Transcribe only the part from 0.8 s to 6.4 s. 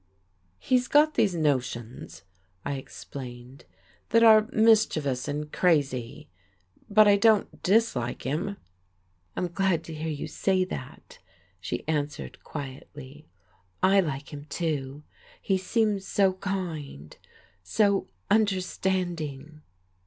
got these notions," I explained, "that are mischievous and crazy